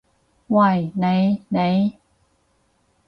[0.47, 1.43] 喂，你！
[1.49, 1.97] 你！